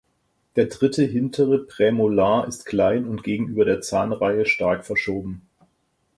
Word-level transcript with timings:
Der 0.55 0.65
dritte 0.65 1.03
hintere 1.03 1.59
Prämolar 1.59 2.47
ist 2.47 2.65
klein 2.65 3.05
und 3.05 3.21
gegenüber 3.23 3.65
der 3.65 3.81
Zahnreihe 3.81 4.47
stark 4.47 4.83
verschoben. 4.83 5.43